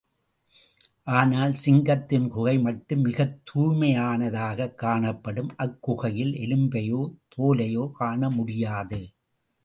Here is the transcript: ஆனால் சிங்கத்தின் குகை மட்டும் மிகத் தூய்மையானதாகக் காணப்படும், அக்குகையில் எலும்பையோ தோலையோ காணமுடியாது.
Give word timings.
ஆனால் 1.15 1.53
சிங்கத்தின் 1.53 2.27
குகை 2.27 2.59
மட்டும் 2.59 3.01
மிகத் 3.01 3.41
தூய்மையானதாகக் 3.45 4.75
காணப்படும், 4.75 5.55
அக்குகையில் 5.55 6.31
எலும்பையோ 6.31 7.01
தோலையோ 7.37 7.91
காணமுடியாது. 7.99 9.01